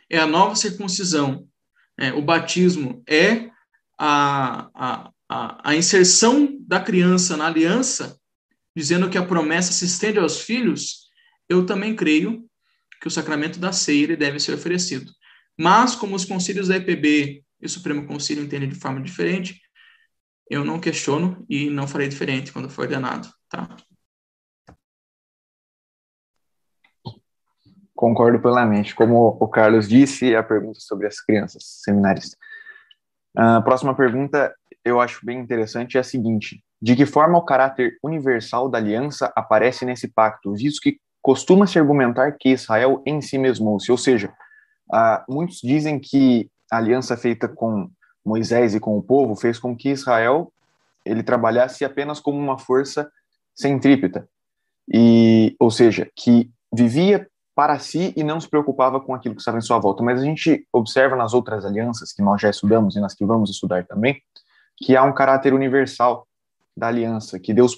é 0.08 0.20
a 0.20 0.28
nova 0.28 0.54
circuncisão, 0.54 1.48
né? 1.98 2.14
o 2.14 2.22
batismo 2.22 3.02
é 3.10 3.50
a, 3.98 4.70
a, 4.76 5.12
a, 5.28 5.72
a 5.72 5.76
inserção 5.76 6.56
da 6.62 6.80
criança 6.80 7.36
na 7.36 7.48
aliança, 7.48 8.16
dizendo 8.78 9.10
que 9.10 9.18
a 9.18 9.26
promessa 9.26 9.74
se 9.74 9.86
estende 9.86 10.20
aos 10.20 10.42
filhos, 10.42 11.10
eu 11.50 11.66
também 11.66 11.96
creio 11.96 12.48
que 13.02 13.08
o 13.08 13.12
sacramento 13.12 13.58
da 13.58 13.72
ceia 13.72 14.16
deve 14.16 14.40
ser 14.40 14.54
oferecido. 14.54 15.12
Mas, 15.60 15.94
como 15.94 16.16
os 16.16 16.24
concílios 16.24 16.70
da 16.70 16.78
EPB 16.78 17.44
e 17.60 17.66
o 17.66 17.70
Supremo 17.70 18.08
Concílio 18.08 18.42
entendem 18.42 18.70
de 18.70 18.76
forma 18.76 19.02
diferente, 19.02 19.60
eu 20.50 20.64
não 20.64 20.80
questiono 20.80 21.46
e 21.50 21.70
não 21.70 21.86
farei 21.86 22.08
diferente 22.08 22.54
quando 22.54 22.70
for 22.70 22.84
ordenado, 22.84 23.28
tá? 23.50 23.68
Concordo 27.94 28.42
plenamente. 28.42 28.96
Como 28.96 29.38
o 29.38 29.48
Carlos 29.50 29.90
disse, 29.90 30.34
a 30.34 30.42
pergunta 30.42 30.80
sobre 30.80 31.06
as 31.06 31.20
crianças 31.20 31.82
seminaristas. 31.84 32.40
A 33.36 33.60
uh, 33.60 33.64
próxima 33.64 33.94
pergunta 33.94 34.56
eu 34.86 35.02
acho 35.02 35.26
bem 35.26 35.40
interessante 35.40 35.98
é 35.98 36.00
a 36.00 36.04
seguinte: 36.04 36.64
de 36.82 36.96
que 36.96 37.06
forma 37.06 37.38
o 37.38 37.44
caráter 37.44 37.98
universal 38.02 38.70
da 38.70 38.78
aliança 38.78 39.30
aparece 39.36 39.84
nesse 39.84 40.08
pacto, 40.08 40.54
visto 40.54 40.80
que 40.80 41.02
costuma 41.22 41.68
se 41.68 41.78
argumentar 41.78 42.32
que 42.40 42.48
Israel 42.48 43.04
em 43.06 43.20
si 43.22 43.38
mesmou-se, 43.38 43.92
ou 43.92 43.98
seja, 43.98 44.34
uh, 44.92 45.24
muitos 45.28 45.60
dizem 45.62 46.00
que 46.00 46.50
a 46.72 46.78
aliança 46.78 47.18
feita 47.18 47.48
com 47.48 47.90
Moisés 48.26 48.76
e 48.76 48.80
com 48.80 48.98
o 48.98 49.02
povo 49.02 49.36
fez 49.36 49.58
com 49.58 49.76
que 49.76 49.90
Israel 49.90 50.52
ele 51.06 51.24
trabalhasse 51.24 51.84
apenas 51.84 52.20
como 52.20 52.38
uma 52.38 52.58
força 52.58 53.10
centrípeta. 53.56 54.28
E 54.92 55.56
ou 55.60 55.72
seja 55.72 56.10
que 56.16 56.52
vivia 56.72 57.28
para 57.56 57.78
si 57.80 58.14
e 58.16 58.24
não 58.24 58.40
se 58.40 58.50
preocupava 58.50 59.00
com 59.00 59.14
aquilo 59.14 59.36
que 59.36 59.42
estava 59.42 59.58
em 59.58 59.62
sua 59.62 59.80
volta. 59.80 60.04
Mas 60.04 60.22
a 60.22 60.24
gente 60.24 60.66
observa 60.72 61.16
nas 61.16 61.34
outras 61.34 61.66
alianças 61.66 62.14
que 62.14 62.22
nós 62.22 62.42
já 62.42 62.50
estudamos 62.50 62.96
e 62.96 63.00
nas 63.00 63.14
que 63.14 63.26
vamos 63.26 63.50
estudar 63.50 63.86
também 63.86 64.22
que 64.82 64.96
há 64.96 65.04
um 65.04 65.14
caráter 65.14 65.54
universal 65.54 66.26
da 66.76 66.88
aliança 66.88 67.40
que 67.40 67.54
Deus 67.54 67.78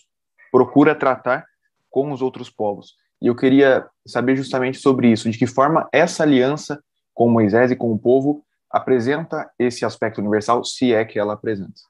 procura 0.52 0.94
tratar 0.94 1.46
com 1.90 2.12
os 2.12 2.22
outros 2.22 2.50
povos. 2.50 2.96
E 3.22 3.28
eu 3.28 3.36
queria 3.36 3.88
saber 4.06 4.36
justamente 4.36 4.78
sobre 4.78 5.12
isso 5.12 5.30
de 5.30 5.38
que 5.38 5.48
forma 5.48 5.88
essa 5.92 6.24
aliança 6.24 6.82
com 7.14 7.30
Moisés 7.30 7.72
e 7.72 7.76
com 7.76 7.92
o 7.92 8.00
povo 8.00 8.46
apresenta 8.70 9.52
esse 9.60 9.84
aspecto 9.84 10.20
universal, 10.22 10.64
se 10.64 10.94
é 10.94 11.04
que 11.04 11.20
ela 11.20 11.34
apresenta? 11.34 11.82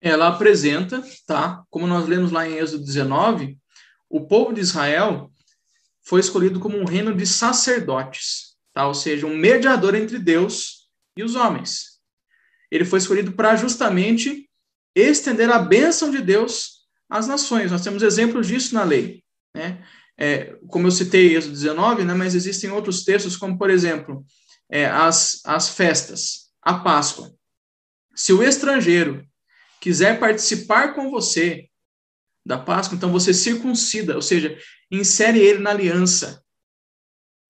Ela 0.00 0.28
apresenta, 0.28 1.02
tá? 1.26 1.62
Como 1.70 1.86
nós 1.86 2.08
lemos 2.08 2.32
lá 2.32 2.46
em 2.46 2.56
Êxodo 2.56 2.84
19, 2.84 3.56
o 4.10 4.26
povo 4.26 4.52
de 4.52 4.60
Israel 4.60 5.30
foi 6.04 6.20
escolhido 6.20 6.58
como 6.58 6.76
um 6.76 6.84
reino 6.84 7.14
de 7.14 7.24
sacerdotes, 7.24 8.56
tá? 8.74 8.86
Ou 8.86 8.94
seja, 8.94 9.26
um 9.26 9.36
mediador 9.36 9.94
entre 9.94 10.18
Deus 10.18 10.88
e 11.16 11.22
os 11.22 11.36
homens. 11.36 12.00
Ele 12.70 12.84
foi 12.84 12.98
escolhido 12.98 13.32
para 13.32 13.54
justamente 13.54 14.50
estender 14.94 15.50
a 15.50 15.58
bênção 15.58 16.10
de 16.10 16.20
Deus 16.20 16.82
às 17.08 17.28
nações. 17.28 17.70
Nós 17.70 17.82
temos 17.82 18.02
exemplos 18.02 18.48
disso 18.48 18.74
na 18.74 18.82
lei, 18.82 19.22
né? 19.54 19.86
É, 20.18 20.56
como 20.68 20.86
eu 20.86 20.90
citei 20.90 21.36
Êxodo 21.36 21.54
19, 21.54 22.04
né, 22.04 22.14
mas 22.14 22.34
existem 22.34 22.70
outros 22.70 23.04
textos, 23.04 23.36
como, 23.36 23.58
por 23.58 23.70
exemplo, 23.70 24.24
é, 24.70 24.86
as, 24.86 25.40
as 25.44 25.70
festas, 25.70 26.52
a 26.60 26.74
Páscoa. 26.74 27.32
Se 28.14 28.32
o 28.32 28.42
estrangeiro 28.42 29.26
quiser 29.80 30.20
participar 30.20 30.94
com 30.94 31.10
você 31.10 31.68
da 32.44 32.58
Páscoa, 32.58 32.96
então 32.96 33.10
você 33.10 33.32
circuncida, 33.32 34.14
ou 34.14 34.22
seja, 34.22 34.58
insere 34.90 35.38
ele 35.38 35.60
na 35.60 35.70
aliança. 35.70 36.42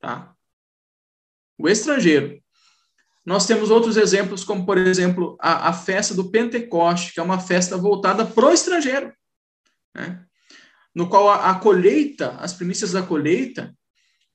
Tá? 0.01 0.35
O 1.59 1.69
estrangeiro. 1.69 2.43
Nós 3.25 3.47
temos 3.47 3.71
outros 3.71 3.97
exemplos, 3.97 4.43
como, 4.43 4.67
por 4.67 4.77
exemplo, 4.77 5.37
a, 5.41 5.69
a 5.69 5.73
festa 5.73 6.15
do 6.15 6.31
Pentecoste, 6.31 7.13
que 7.13 7.21
é 7.21 7.23
uma 7.23 7.39
festa 7.39 7.77
voltada 7.77 8.27
para 8.27 8.47
o 8.47 8.53
estrangeiro, 8.53 9.15
né? 9.95 10.27
No 10.95 11.09
qual 11.09 11.29
a, 11.29 11.51
a 11.51 11.59
colheita, 11.59 12.33
as 12.39 12.53
primícias 12.53 12.93
da 12.93 13.03
colheita, 13.03 13.77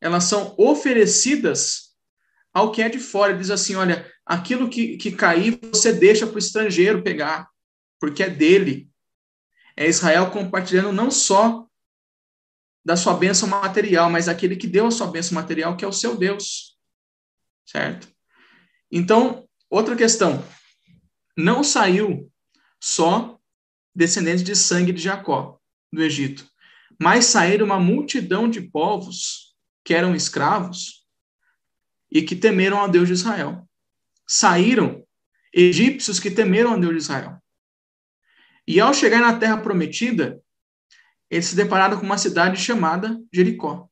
elas 0.01 0.25
são 0.25 0.55
oferecidas 0.57 1.95
ao 2.53 2.71
que 2.71 2.81
é 2.81 2.89
de 2.89 2.99
fora. 2.99 3.31
Ele 3.31 3.41
diz 3.41 3.51
assim: 3.51 3.75
olha, 3.75 4.11
aquilo 4.25 4.69
que, 4.69 4.97
que 4.97 5.11
cair, 5.11 5.59
você 5.71 5.93
deixa 5.93 6.25
para 6.25 6.35
o 6.35 6.39
estrangeiro 6.39 7.03
pegar, 7.03 7.49
porque 7.99 8.23
é 8.23 8.29
dele. 8.29 8.89
É 9.75 9.87
Israel 9.87 10.31
compartilhando 10.31 10.91
não 10.91 11.11
só 11.11 11.67
da 12.83 12.95
sua 12.95 13.13
bênção 13.13 13.47
material, 13.47 14.09
mas 14.09 14.27
aquele 14.27 14.55
que 14.55 14.65
deu 14.65 14.87
a 14.87 14.91
sua 14.91 15.07
bênção 15.07 15.35
material, 15.35 15.75
que 15.75 15.85
é 15.85 15.87
o 15.87 15.93
seu 15.93 16.17
Deus. 16.17 16.77
Certo? 17.65 18.07
Então, 18.91 19.47
outra 19.69 19.95
questão. 19.95 20.43
Não 21.37 21.63
saiu 21.63 22.31
só 22.81 23.37
descendentes 23.93 24.43
de 24.43 24.55
sangue 24.55 24.91
de 24.91 25.01
Jacó, 25.01 25.56
do 25.91 26.03
Egito, 26.03 26.48
mas 27.00 27.25
saíram 27.25 27.65
uma 27.65 27.79
multidão 27.79 28.50
de 28.50 28.62
povos 28.62 29.56
que 29.84 29.94
eram 29.94 30.15
escravos 30.15 31.06
e 32.12 32.22
que 32.22 32.36
temeram 32.36 32.82
a 32.82 32.88
Deus 32.88 33.08
de 33.08 33.13
Israel. 33.13 33.67
Saíram 34.27 35.06
egípcios 35.53 36.20
que 36.20 36.29
temeram 36.29 36.74
a 36.74 36.77
Deus 36.77 36.91
de 36.91 37.00
Israel. 37.00 37.41
E 38.67 38.79
ao 38.79 38.94
chegar 38.94 39.22
na 39.22 39.39
terra 39.39 39.58
prometida, 39.58 40.41
eles 41.29 41.46
se 41.46 41.56
depararam 41.56 41.98
com 41.98 42.06
uma 42.06 42.17
cidade 42.17 42.60
chamada 42.60 43.17
Jericó. 43.34 43.89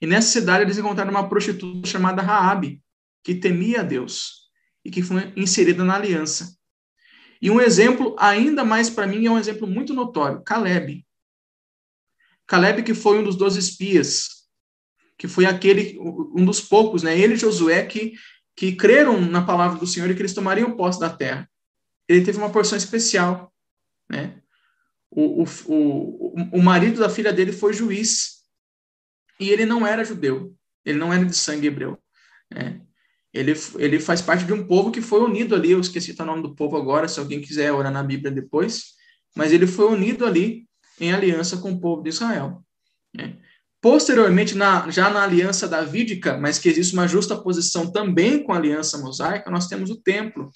E 0.00 0.06
nessa 0.06 0.28
cidade 0.28 0.64
eles 0.64 0.78
encontraram 0.78 1.10
uma 1.10 1.28
prostituta 1.28 1.88
chamada 1.88 2.22
Raabe, 2.22 2.82
que 3.22 3.34
temia 3.34 3.80
a 3.80 3.84
Deus 3.84 4.50
e 4.84 4.90
que 4.90 5.02
foi 5.02 5.32
inserida 5.36 5.84
na 5.84 5.96
aliança. 5.96 6.57
E 7.40 7.50
um 7.50 7.60
exemplo 7.60 8.16
ainda 8.18 8.64
mais 8.64 8.90
para 8.90 9.06
mim 9.06 9.26
é 9.26 9.30
um 9.30 9.38
exemplo 9.38 9.66
muito 9.66 9.94
notório, 9.94 10.42
Caleb. 10.42 11.06
Caleb 12.46 12.82
que 12.82 12.94
foi 12.94 13.18
um 13.18 13.24
dos 13.24 13.36
doze 13.36 13.58
espias 13.58 14.38
que 15.18 15.26
foi 15.26 15.44
aquele, 15.46 15.98
um 15.98 16.44
dos 16.44 16.60
poucos, 16.60 17.02
né? 17.02 17.18
Ele 17.18 17.34
e 17.34 17.36
Josué 17.36 17.84
que, 17.84 18.14
que 18.54 18.76
creram 18.76 19.20
na 19.20 19.44
palavra 19.44 19.76
do 19.76 19.86
Senhor 19.86 20.08
e 20.08 20.14
que 20.14 20.22
eles 20.22 20.32
tomariam 20.32 20.76
posse 20.76 21.00
da 21.00 21.10
terra. 21.10 21.50
Ele 22.08 22.24
teve 22.24 22.38
uma 22.38 22.52
porção 22.52 22.78
especial, 22.78 23.52
né? 24.08 24.40
O, 25.10 25.42
o, 25.42 25.46
o, 25.66 26.58
o 26.58 26.62
marido 26.62 27.00
da 27.00 27.10
filha 27.10 27.32
dele 27.32 27.50
foi 27.50 27.72
juiz 27.72 28.44
e 29.40 29.50
ele 29.50 29.66
não 29.66 29.86
era 29.86 30.04
judeu, 30.04 30.54
ele 30.84 30.98
não 30.98 31.12
era 31.12 31.24
de 31.24 31.34
sangue 31.34 31.66
hebreu. 31.66 31.98
Né? 32.50 32.80
Ele, 33.32 33.52
ele 33.76 34.00
faz 34.00 34.22
parte 34.22 34.44
de 34.44 34.52
um 34.52 34.66
povo 34.66 34.90
que 34.90 35.02
foi 35.02 35.20
unido 35.20 35.54
ali, 35.54 35.72
eu 35.72 35.80
esqueci 35.80 36.14
o 36.18 36.24
nome 36.24 36.42
do 36.42 36.54
povo 36.54 36.76
agora, 36.76 37.08
se 37.08 37.20
alguém 37.20 37.40
quiser 37.40 37.72
orar 37.72 37.92
na 37.92 38.02
Bíblia 38.02 38.30
depois, 38.30 38.94
mas 39.36 39.52
ele 39.52 39.66
foi 39.66 39.86
unido 39.86 40.24
ali 40.24 40.66
em 41.00 41.12
aliança 41.12 41.58
com 41.58 41.72
o 41.72 41.80
povo 41.80 42.02
de 42.02 42.08
Israel. 42.08 42.64
Né? 43.14 43.38
Posteriormente, 43.80 44.56
na, 44.56 44.90
já 44.90 45.08
na 45.10 45.22
aliança 45.22 45.68
davídica, 45.68 46.36
mas 46.36 46.58
que 46.58 46.68
existe 46.68 46.94
uma 46.94 47.06
justa 47.06 47.36
posição 47.36 47.92
também 47.92 48.42
com 48.42 48.52
a 48.52 48.56
aliança 48.56 48.98
mosaica, 48.98 49.50
nós 49.50 49.68
temos 49.68 49.90
o 49.90 50.00
templo. 50.00 50.50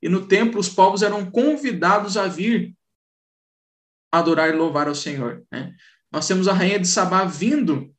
E 0.00 0.08
no 0.08 0.26
templo, 0.26 0.58
os 0.58 0.68
povos 0.68 1.02
eram 1.02 1.30
convidados 1.30 2.16
a 2.16 2.26
vir 2.26 2.74
adorar 4.10 4.48
e 4.48 4.56
louvar 4.56 4.88
ao 4.88 4.94
Senhor. 4.94 5.44
Né? 5.52 5.74
Nós 6.10 6.26
temos 6.26 6.48
a 6.48 6.52
rainha 6.52 6.80
de 6.80 6.88
Sabá 6.88 7.24
vindo 7.24 7.94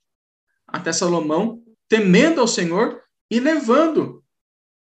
até 0.67 0.91
Salomão, 0.91 1.63
temendo 1.88 2.41
ao 2.41 2.47
Senhor 2.47 3.02
e 3.33 3.39
levando 3.39 4.23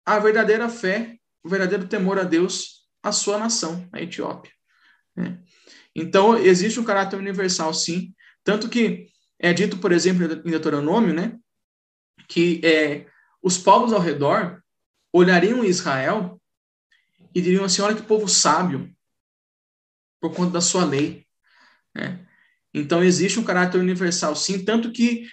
a 0.04 0.18
verdadeira 0.18 0.68
fé, 0.68 1.18
o 1.42 1.48
verdadeiro 1.48 1.88
temor 1.88 2.18
a 2.18 2.22
Deus 2.22 2.86
à 3.02 3.10
sua 3.10 3.38
nação, 3.38 3.88
a 3.90 4.02
Etiópia. 4.02 4.52
Né? 5.16 5.42
Então, 5.94 6.36
existe 6.36 6.78
um 6.78 6.84
caráter 6.84 7.18
universal, 7.18 7.72
sim. 7.72 8.14
Tanto 8.44 8.68
que 8.68 9.06
é 9.38 9.54
dito, 9.54 9.78
por 9.78 9.90
exemplo, 9.90 10.24
em 10.46 10.50
Deuteronômio, 10.50 11.14
né, 11.14 11.38
que 12.28 12.60
é, 12.62 13.06
os 13.42 13.56
povos 13.56 13.90
ao 13.90 14.00
redor 14.00 14.62
olhariam 15.10 15.64
Israel 15.64 16.38
e 17.34 17.40
diriam 17.40 17.64
assim: 17.64 17.80
olha 17.80 17.96
que 17.96 18.02
povo 18.02 18.28
sábio, 18.28 18.94
por 20.20 20.34
conta 20.34 20.52
da 20.52 20.60
sua 20.60 20.84
lei. 20.84 21.26
Né? 21.94 22.28
Então, 22.74 23.02
existe 23.02 23.40
um 23.40 23.44
caráter 23.44 23.80
universal, 23.80 24.36
sim, 24.36 24.62
tanto 24.62 24.92
que 24.92 25.26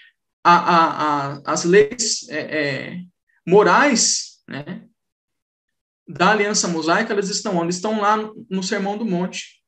a, 0.44 0.54
a, 0.54 1.34
a, 1.38 1.42
as 1.46 1.64
leis 1.64 2.28
é, 2.30 2.40
é, 2.40 3.02
morais 3.46 4.42
né, 4.48 4.88
da 6.08 6.32
aliança 6.32 6.68
mosaica, 6.68 7.14
elas 7.14 7.30
estão 7.30 7.58
onde? 7.58 7.74
Estão 7.74 8.00
lá 8.00 8.18
no, 8.50 8.64
Sermão 8.64 8.98
do 8.98 9.06
Monte. 9.06 9.64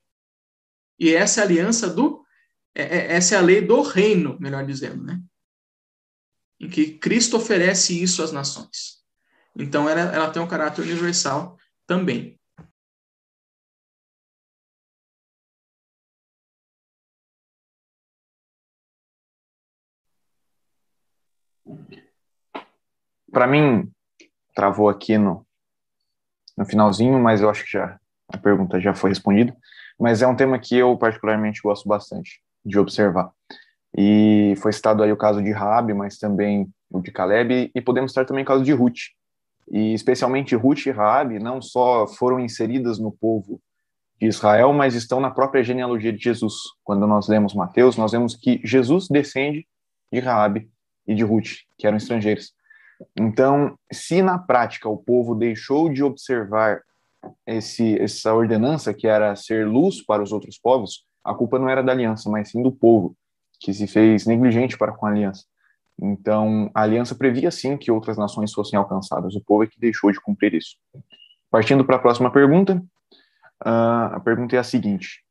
E 1.00 1.14
essa 1.14 1.40
é 1.40 1.44
a 1.44 1.46
aliança 1.46 1.88
do. 1.88 2.26
É, 2.74 2.84
é, 2.84 3.14
essa 3.14 3.36
é 3.36 3.38
a 3.38 3.42
lei 3.42 3.62
do 3.62 3.82
reino, 3.82 4.38
melhor 4.40 4.66
dizendo, 4.66 5.04
né? 5.04 5.22
Em 6.60 6.70
que 6.70 6.98
Cristo 6.98 7.38
oferece 7.38 8.02
isso 8.02 8.24
às 8.24 8.32
nações. 8.32 9.02
Então, 9.56 9.88
ela, 9.90 10.02
ela 10.02 10.32
tem 10.32 10.42
um 10.42 10.48
caráter 10.48 10.82
universal 10.82 11.58
também. 11.86 12.40
Para 23.32 23.48
mim, 23.48 23.90
travou 24.54 24.90
aqui 24.90 25.18
no, 25.18 25.46
no 26.58 26.66
finalzinho, 26.66 27.20
mas 27.20 27.42
eu 27.42 27.50
acho 27.50 27.64
que 27.64 27.72
já 27.72 28.00
a 28.28 28.38
pergunta 28.38 28.80
já 28.80 28.94
foi 28.94 29.10
respondida. 29.10 29.56
Mas 30.00 30.22
é 30.22 30.28
um 30.28 30.36
tema 30.36 30.58
que 30.60 30.76
eu 30.76 30.98
particularmente 30.98 31.62
gosto 31.62 31.88
bastante 31.88 32.42
de 32.66 32.78
observar. 32.80 33.32
E 33.96 34.54
foi 34.62 34.72
citado 34.74 35.04
aí 35.04 35.12
o 35.12 35.18
caso 35.18 35.42
de 35.42 35.52
Rabi, 35.52 35.94
mas 35.94 36.18
também 36.18 36.70
o 36.90 37.00
de 37.00 37.12
Caleb, 37.12 37.72
e 37.74 37.82
podemos 37.82 38.12
citar 38.12 38.26
também 38.26 38.44
o 38.44 38.48
caso 38.48 38.64
de 38.64 38.72
Ruth. 38.72 39.12
E 39.70 39.94
especialmente 39.94 40.56
Ruth 40.56 40.86
e 40.86 40.92
Rabi 40.92 41.40
não 41.40 41.62
só 41.62 42.08
foram 42.08 42.40
inseridas 42.40 43.00
no 43.00 43.12
povo 43.12 43.62
de 44.20 44.28
Israel, 44.28 44.74
mas 44.74 44.96
estão 44.96 45.20
na 45.20 45.32
própria 45.32 45.64
genealogia 45.64 46.12
de 46.12 46.24
Jesus. 46.24 46.54
Quando 46.84 47.08
nós 47.08 47.28
lemos 47.28 47.54
Mateus, 47.54 47.98
nós 47.98 48.12
vemos 48.12 48.36
que 48.36 48.60
Jesus 48.64 49.08
descende 49.08 49.68
de 50.12 50.20
Rabi 50.20 50.70
e 51.08 51.16
de 51.16 51.24
Ruth, 51.24 51.62
que 51.78 51.88
eram 51.88 51.98
estrangeiros. 51.98 52.54
Então, 53.18 53.78
se 53.92 54.22
na 54.22 54.38
prática 54.38 54.90
o 54.90 54.98
povo 54.98 55.36
deixou 55.36 55.90
de 55.90 56.04
observar 56.04 56.82
esse, 57.46 58.00
essa 58.00 58.34
ordenança 58.34 58.94
que 58.94 59.08
era 59.08 59.36
ser 59.36 59.68
luz 59.68 60.04
para 60.04 60.24
os 60.24 60.32
outros 60.32 60.58
povos, 60.58 61.06
a 61.24 61.34
culpa 61.34 61.60
não 61.60 61.70
era 61.70 61.84
da 61.84 61.92
aliança, 61.92 62.30
mas 62.30 62.50
sim 62.50 62.62
do 62.62 62.72
povo, 62.72 63.16
que 63.60 63.74
se 63.74 63.88
fez 63.88 64.26
negligente 64.26 64.78
para 64.78 64.92
com 64.92 65.06
a 65.06 65.10
aliança. 65.10 65.44
Então, 66.02 66.72
a 66.74 66.82
aliança 66.82 67.14
previa 67.14 67.52
sim 67.52 67.78
que 67.78 67.92
outras 67.92 68.18
nações 68.18 68.52
fossem 68.52 68.78
alcançadas, 68.78 69.36
o 69.36 69.42
povo 69.42 69.64
é 69.64 69.68
que 69.68 69.80
deixou 69.80 70.12
de 70.12 70.20
cumprir 70.20 70.54
isso. 70.54 70.78
Partindo 71.50 71.86
para 71.86 71.98
a 71.98 72.00
próxima 72.00 72.32
pergunta, 72.32 72.82
uh, 73.64 74.16
a 74.16 74.20
pergunta 74.20 74.56
é 74.56 74.60
a 74.60 74.64
seguinte: 74.64 75.24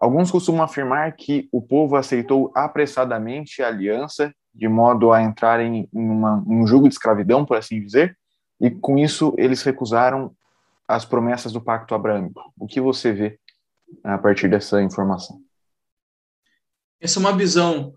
Alguns 0.00 0.30
costumam 0.30 0.62
afirmar 0.62 1.14
que 1.14 1.48
o 1.52 1.60
povo 1.60 1.96
aceitou 1.96 2.50
apressadamente 2.54 3.62
a 3.62 3.68
aliança 3.68 4.34
de 4.54 4.68
modo 4.68 5.12
a 5.12 5.22
entrar 5.22 5.60
em, 5.60 5.88
uma, 5.92 6.42
um 6.46 6.66
jogo 6.66 6.88
de 6.88 6.94
escravidão, 6.94 7.44
por 7.44 7.56
assim 7.56 7.80
dizer, 7.80 8.18
e 8.60 8.70
com 8.70 8.98
isso 8.98 9.34
eles 9.38 9.62
recusaram 9.62 10.34
as 10.86 11.04
promessas 11.04 11.52
do 11.52 11.60
pacto 11.60 11.94
abraâmico. 11.94 12.52
O 12.58 12.66
que 12.66 12.80
você 12.80 13.12
vê 13.12 13.40
a 14.02 14.18
partir 14.18 14.48
dessa 14.48 14.82
informação? 14.82 15.40
Essa 17.00 17.18
é 17.18 17.20
uma 17.20 17.36
visão, 17.36 17.96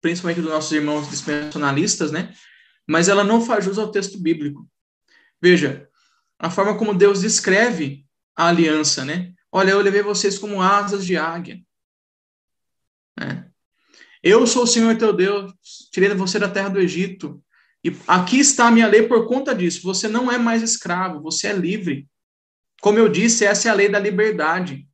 principalmente 0.00 0.40
dos 0.40 0.50
nossos 0.50 0.70
irmãos 0.72 1.08
dispensacionalistas, 1.08 2.12
né? 2.12 2.32
Mas 2.86 3.08
ela 3.08 3.24
não 3.24 3.40
faz 3.40 3.64
jus 3.64 3.78
ao 3.78 3.90
texto 3.90 4.20
bíblico. 4.20 4.68
Veja, 5.40 5.88
a 6.38 6.50
forma 6.50 6.78
como 6.78 6.94
Deus 6.94 7.22
descreve 7.22 8.06
a 8.36 8.48
aliança, 8.48 9.04
né? 9.04 9.32
Olha, 9.50 9.70
eu 9.70 9.80
levei 9.80 10.02
vocês 10.02 10.38
como 10.38 10.60
asas 10.60 11.04
de 11.04 11.16
águia. 11.16 11.60
Né? 13.18 13.50
Eu 14.28 14.44
sou 14.44 14.64
o 14.64 14.66
Senhor 14.66 14.98
teu 14.98 15.12
Deus, 15.12 15.52
tirei 15.92 16.12
você 16.12 16.36
da 16.36 16.50
terra 16.50 16.68
do 16.68 16.80
Egito. 16.80 17.40
E 17.84 17.96
aqui 18.08 18.40
está 18.40 18.66
a 18.66 18.70
minha 18.72 18.88
lei 18.88 19.06
por 19.06 19.28
conta 19.28 19.54
disso. 19.54 19.80
Você 19.84 20.08
não 20.08 20.32
é 20.32 20.36
mais 20.36 20.64
escravo, 20.64 21.22
você 21.22 21.46
é 21.46 21.52
livre. 21.52 22.08
Como 22.80 22.98
eu 22.98 23.08
disse, 23.08 23.44
essa 23.44 23.68
é 23.68 23.70
a 23.70 23.74
lei 23.74 23.88
da 23.88 24.00
liberdade 24.00 24.84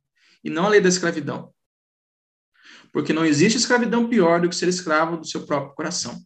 e 0.43 0.51
não 0.51 0.67
a 0.67 0.69
lei 0.69 0.79
da 0.79 0.87
escravidão. 0.87 1.51
Porque 2.91 3.11
não 3.11 3.25
existe 3.25 3.57
escravidão 3.57 4.07
pior 4.07 4.39
do 4.39 4.47
que 4.47 4.55
ser 4.55 4.67
escravo 4.67 5.17
do 5.17 5.25
seu 5.25 5.47
próprio 5.47 5.73
coração. 5.73 6.23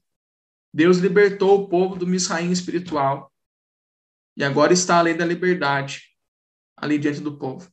Deus 0.74 0.98
libertou 0.98 1.62
o 1.62 1.70
povo 1.70 1.96
do 1.96 2.06
misraim 2.06 2.52
espiritual. 2.52 3.34
E 4.36 4.44
agora 4.44 4.74
está 4.74 4.98
a 4.98 5.02
lei 5.02 5.14
da 5.14 5.24
liberdade 5.24 6.02
ali 6.76 7.00
diante 7.00 7.22
do 7.22 7.38
povo. 7.38 7.72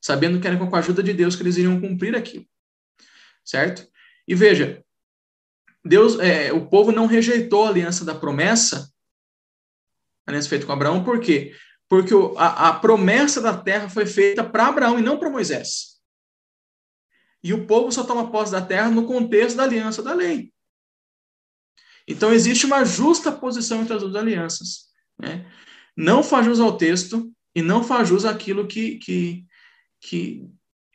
Sabendo 0.00 0.40
que 0.40 0.46
era 0.46 0.56
com 0.56 0.74
a 0.74 0.78
ajuda 0.78 1.02
de 1.02 1.12
Deus 1.12 1.36
que 1.36 1.42
eles 1.42 1.58
iriam 1.58 1.78
cumprir 1.78 2.16
aquilo. 2.16 2.46
Certo? 3.44 3.91
E 4.26 4.34
veja, 4.34 4.82
Deus, 5.84 6.18
é, 6.20 6.52
o 6.52 6.66
povo 6.66 6.92
não 6.92 7.06
rejeitou 7.06 7.64
a 7.64 7.68
aliança 7.68 8.04
da 8.04 8.14
promessa, 8.14 8.92
a 10.26 10.30
aliança 10.30 10.48
feita 10.48 10.64
com 10.64 10.72
Abraão, 10.72 11.02
por 11.02 11.20
quê? 11.20 11.54
Porque 11.88 12.14
a, 12.36 12.68
a 12.68 12.72
promessa 12.74 13.40
da 13.40 13.56
terra 13.56 13.88
foi 13.88 14.06
feita 14.06 14.44
para 14.44 14.68
Abraão 14.68 14.98
e 14.98 15.02
não 15.02 15.18
para 15.18 15.30
Moisés. 15.30 16.00
E 17.42 17.52
o 17.52 17.66
povo 17.66 17.90
só 17.90 18.04
toma 18.04 18.30
posse 18.30 18.52
da 18.52 18.62
terra 18.62 18.88
no 18.90 19.06
contexto 19.06 19.56
da 19.56 19.64
aliança 19.64 20.02
da 20.02 20.14
lei. 20.14 20.52
Então 22.06 22.32
existe 22.32 22.66
uma 22.66 22.84
justa 22.84 23.32
posição 23.32 23.82
entre 23.82 23.94
as 23.94 24.02
duas 24.02 24.14
alianças. 24.14 24.90
Né? 25.18 25.50
Não 25.96 26.22
faz 26.22 26.46
jus 26.46 26.60
ao 26.60 26.76
texto 26.76 27.32
e 27.54 27.60
não 27.60 27.82
faz 27.82 28.08
jus 28.08 28.24
àquilo 28.24 28.66
que, 28.66 28.96
que, 28.98 29.46
que, 30.00 30.48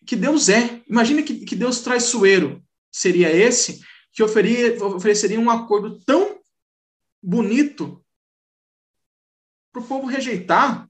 que 0.05 0.15
Deus 0.15 0.47
é. 0.47 0.81
Imagine 0.87 1.23
que, 1.23 1.45
que 1.45 1.55
Deus 1.55 1.81
traiçoeiro 1.81 2.65
seria 2.97 3.31
esse 3.31 3.81
que 4.11 4.23
oferia, 4.23 4.83
ofereceria 4.83 5.39
um 5.39 5.49
acordo 5.49 5.99
tão 5.99 6.39
bonito 7.21 8.03
para 9.71 9.81
o 9.81 9.85
povo 9.85 10.07
rejeitar. 10.07 10.89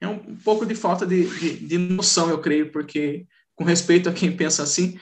É 0.00 0.08
um, 0.08 0.36
pouco 0.36 0.64
de 0.64 0.74
falta 0.74 1.06
de, 1.06 1.28
de, 1.38 1.66
de, 1.66 1.78
noção, 1.78 2.30
eu 2.30 2.40
creio, 2.40 2.72
porque, 2.72 3.26
com 3.54 3.64
respeito 3.64 4.08
a 4.08 4.12
quem 4.12 4.34
pensa 4.34 4.62
assim, 4.62 4.98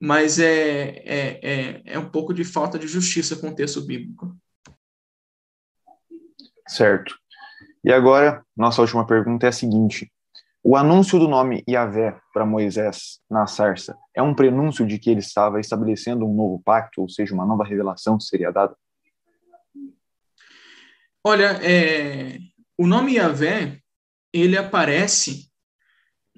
mas 0.00 0.38
é, 0.38 1.02
é, 1.04 1.40
é, 1.42 1.82
é 1.84 1.98
um 1.98 2.08
pouco 2.08 2.32
de 2.32 2.44
falta 2.44 2.78
de 2.78 2.86
justiça 2.86 3.36
com 3.36 3.48
o 3.48 3.54
texto 3.54 3.82
bíblico. 3.82 4.34
Certo. 6.68 7.18
E 7.84 7.92
agora, 7.92 8.44
nossa 8.56 8.80
última 8.80 9.06
pergunta 9.06 9.46
é 9.46 9.48
a 9.48 9.52
seguinte: 9.52 10.10
o 10.68 10.74
anúncio 10.74 11.16
do 11.16 11.28
nome 11.28 11.62
Yahvé 11.70 12.20
para 12.34 12.44
Moisés 12.44 13.20
na 13.30 13.46
sarça 13.46 13.96
é 14.12 14.20
um 14.20 14.34
prenúncio 14.34 14.84
de 14.84 14.98
que 14.98 15.08
ele 15.08 15.20
estava 15.20 15.60
estabelecendo 15.60 16.26
um 16.26 16.34
novo 16.34 16.60
pacto, 16.64 17.02
ou 17.02 17.08
seja, 17.08 17.32
uma 17.32 17.46
nova 17.46 17.62
revelação 17.62 18.18
que 18.18 18.24
seria 18.24 18.50
dada? 18.50 18.76
Olha, 21.22 21.52
é, 21.62 22.40
o 22.76 22.84
nome 22.84 23.14
Yahvé, 23.14 23.80
ele 24.32 24.56
aparece 24.56 25.48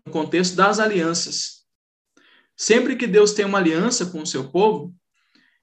no 0.05 0.13
contexto 0.13 0.55
das 0.55 0.79
alianças. 0.79 1.67
Sempre 2.55 2.97
que 2.97 3.07
Deus 3.07 3.33
tem 3.33 3.47
uma 3.47 3.57
aliança 3.57 4.05
com 4.05 4.21
o 4.21 4.27
seu 4.27 4.51
povo, 4.51 4.95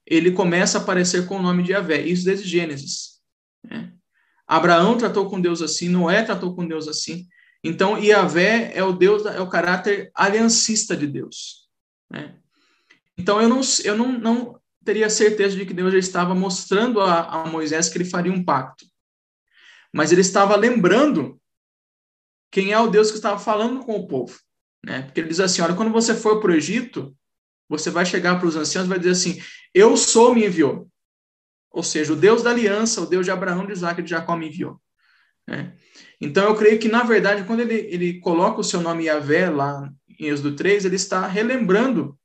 ele 0.07 0.31
começa 0.31 0.79
a 0.79 0.81
aparecer 0.81 1.27
com 1.27 1.37
o 1.37 1.41
nome 1.41 1.61
de 1.61 1.71
Yahvé, 1.71 2.01
isso 2.01 2.25
desde 2.25 2.49
Gênesis. 2.49 3.21
Né? 3.63 3.93
Abraão 4.47 4.97
tratou 4.97 5.29
com 5.29 5.39
Deus 5.39 5.61
assim, 5.61 5.87
Noé 5.87 6.23
tratou 6.23 6.55
com 6.55 6.67
Deus 6.67 6.87
assim, 6.87 7.27
então, 7.67 7.97
Iavé 7.97 8.71
é 8.75 8.83
o 8.83 8.93
Deus, 8.93 9.25
é 9.25 9.41
o 9.41 9.49
caráter 9.49 10.11
aliancista 10.13 10.95
de 10.95 11.07
Deus. 11.07 11.67
Né? 12.11 12.37
Então, 13.17 13.41
eu, 13.41 13.49
não, 13.49 13.61
eu 13.83 13.97
não, 13.97 14.11
não 14.19 14.61
teria 14.83 15.09
certeza 15.09 15.55
de 15.55 15.65
que 15.65 15.73
Deus 15.73 15.91
já 15.91 15.97
estava 15.97 16.35
mostrando 16.35 17.01
a, 17.01 17.23
a, 17.23 17.47
Moisés 17.47 17.89
que 17.89 17.97
ele 17.97 18.05
faria 18.05 18.31
um 18.31 18.45
pacto. 18.45 18.85
mas 19.91 20.11
ele 20.11 20.21
estava 20.21 20.55
lembrando 20.55 21.41
quem 22.51 22.71
é 22.71 22.79
o 22.79 22.87
Deus 22.87 23.09
que 23.09 23.17
estava 23.17 23.39
falando 23.39 23.83
com 23.83 23.95
o 23.95 24.07
povo. 24.07 24.39
Né? 24.85 25.01
Porque 25.01 25.19
ele 25.19 25.29
diz 25.29 25.39
assim: 25.39 25.63
olha, 25.63 25.73
quando 25.75 25.91
você 25.91 26.13
for 26.13 26.39
para 26.39 26.51
o 26.51 26.55
Egito, 26.55 27.17
você 27.67 27.89
vai 27.89 28.05
chegar 28.05 28.37
para 28.37 28.47
os 28.47 28.55
anciãos 28.55 28.85
e 28.85 28.89
vai 28.89 28.99
dizer 28.99 29.11
assim: 29.11 29.41
Eu 29.73 29.97
sou, 29.97 30.35
me 30.35 30.45
enviou. 30.45 30.87
Ou 31.71 31.81
seja, 31.81 32.13
o 32.13 32.15
Deus 32.15 32.43
da 32.43 32.51
aliança, 32.51 33.01
o 33.01 33.07
Deus 33.07 33.25
de 33.25 33.31
Abraão, 33.31 33.65
de 33.65 33.73
Isaac 33.73 33.99
e 33.99 34.03
de 34.03 34.11
Jacó 34.11 34.37
me 34.37 34.49
enviou. 34.49 34.79
Né? 35.47 35.73
Então, 36.19 36.45
eu 36.45 36.55
creio 36.55 36.79
que, 36.79 36.87
na 36.87 37.03
verdade, 37.03 37.43
quando 37.43 37.59
ele, 37.59 37.75
ele 37.75 38.19
coloca 38.19 38.59
o 38.59 38.63
seu 38.63 38.81
nome 38.81 39.05
Yahvé 39.05 39.49
lá 39.49 39.91
em 40.19 40.27
Êxodo 40.27 40.55
3, 40.55 40.85
ele 40.85 40.95
está 40.95 41.27
relembrando 41.27 42.17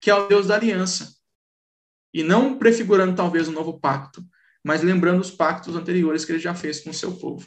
que 0.00 0.10
é 0.10 0.14
o 0.14 0.26
Deus 0.26 0.46
da 0.46 0.54
aliança. 0.54 1.16
E 2.12 2.22
não 2.22 2.58
prefigurando, 2.58 3.14
talvez, 3.14 3.48
um 3.48 3.52
novo 3.52 3.78
pacto, 3.78 4.24
mas 4.64 4.82
lembrando 4.82 5.20
os 5.20 5.30
pactos 5.30 5.76
anteriores 5.76 6.24
que 6.24 6.32
ele 6.32 6.38
já 6.38 6.54
fez 6.54 6.80
com 6.80 6.90
o 6.90 6.94
seu 6.94 7.12
povo. 7.16 7.46